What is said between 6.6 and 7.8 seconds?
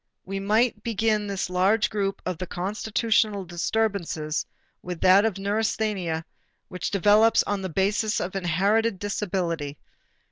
which develops on the